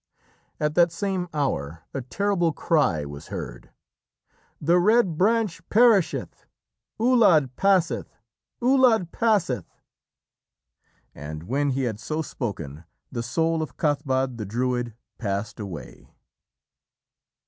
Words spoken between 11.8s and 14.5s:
had so spoken, the soul of Cathbad the